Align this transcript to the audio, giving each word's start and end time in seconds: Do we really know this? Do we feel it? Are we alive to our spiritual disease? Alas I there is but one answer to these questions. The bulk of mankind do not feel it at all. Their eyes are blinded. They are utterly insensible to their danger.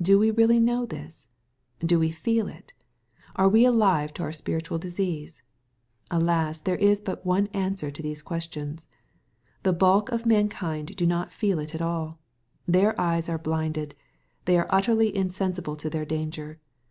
Do 0.00 0.18
we 0.18 0.30
really 0.30 0.58
know 0.58 0.86
this? 0.86 1.28
Do 1.80 1.98
we 1.98 2.10
feel 2.10 2.48
it? 2.48 2.72
Are 3.36 3.50
we 3.50 3.66
alive 3.66 4.14
to 4.14 4.22
our 4.22 4.32
spiritual 4.32 4.78
disease? 4.78 5.42
Alas 6.10 6.60
I 6.62 6.64
there 6.64 6.76
is 6.76 7.02
but 7.02 7.26
one 7.26 7.48
answer 7.48 7.90
to 7.90 8.00
these 8.02 8.22
questions. 8.22 8.88
The 9.64 9.74
bulk 9.74 10.08
of 10.08 10.24
mankind 10.24 10.96
do 10.96 11.04
not 11.04 11.32
feel 11.34 11.58
it 11.58 11.74
at 11.74 11.82
all. 11.82 12.18
Their 12.66 12.98
eyes 12.98 13.28
are 13.28 13.36
blinded. 13.36 13.94
They 14.46 14.56
are 14.56 14.68
utterly 14.70 15.14
insensible 15.14 15.76
to 15.76 15.90
their 15.90 16.06
danger. 16.06 16.58